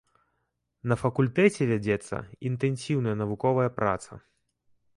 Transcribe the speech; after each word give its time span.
На 0.91 0.95
факультэце 1.01 1.67
вядзецца 1.73 2.17
інтэнсіўная 2.51 3.13
навуковая 3.23 3.69
праца. 3.79 4.13